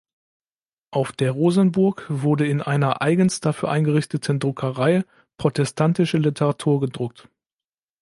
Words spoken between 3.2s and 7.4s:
dafür eingerichteten Druckerei protestantische Literatur gedruckt.